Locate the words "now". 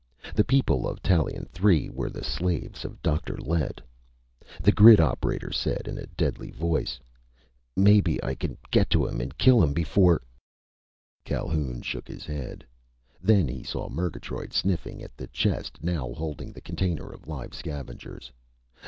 15.83-16.13